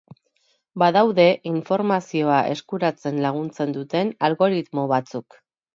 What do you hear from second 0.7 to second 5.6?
Badaude informazioa eskuratzen laguntzen duten algoritmo batzuk.